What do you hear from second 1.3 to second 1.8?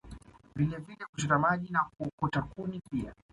maji